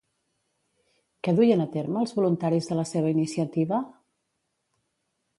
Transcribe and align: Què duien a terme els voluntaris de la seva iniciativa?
Què 1.25 1.33
duien 1.39 1.59
a 1.65 1.67
terme 1.75 2.01
els 2.05 2.13
voluntaris 2.19 2.69
de 2.71 2.77
la 2.79 2.85
seva 2.93 3.11
iniciativa? 3.15 3.83